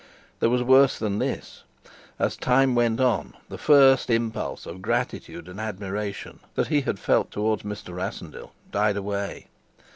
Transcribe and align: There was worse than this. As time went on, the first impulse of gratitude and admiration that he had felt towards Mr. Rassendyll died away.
There 0.39 0.49
was 0.49 0.63
worse 0.63 0.97
than 0.97 1.19
this. 1.19 1.61
As 2.17 2.35
time 2.35 2.73
went 2.73 2.99
on, 2.99 3.35
the 3.49 3.59
first 3.59 4.09
impulse 4.09 4.65
of 4.65 4.81
gratitude 4.81 5.47
and 5.47 5.59
admiration 5.61 6.39
that 6.55 6.69
he 6.69 6.81
had 6.81 6.97
felt 6.97 7.29
towards 7.29 7.61
Mr. 7.61 7.93
Rassendyll 7.95 8.51
died 8.71 8.97
away. 8.97 9.45